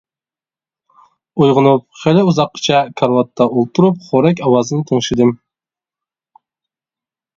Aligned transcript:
ئويغىنىپ 1.41 1.83
خېلى 2.03 2.23
ئۇزاققىچە 2.31 2.79
كارىۋاتتا 3.01 3.47
ئولتۇرۇپ 3.59 4.01
خورەك 4.07 4.43
ئاۋازىنى 4.47 4.87
تىڭشىدىم. 4.93 5.35